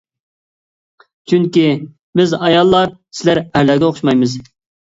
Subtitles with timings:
[1.33, 1.67] چۈنكى
[2.21, 4.39] بىز ئاياللار سىلەر ئەرلەرگە ئوخشىمايمىز.